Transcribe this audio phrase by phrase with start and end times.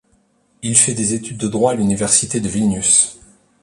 [0.63, 3.19] Il fait des études de droit à l'Université de Vilnius.